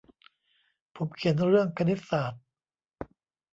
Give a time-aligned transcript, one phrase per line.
[0.95, 2.41] ผมเขียนเรื่องคณิตศาสตร์